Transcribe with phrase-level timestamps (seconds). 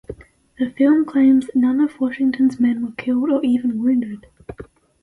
[0.57, 4.25] The film claims that none of Washington's men were killed or even wounded.